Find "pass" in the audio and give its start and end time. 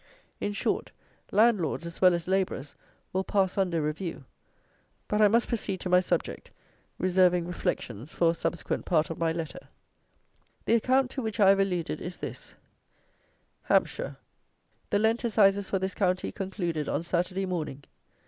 3.23-3.55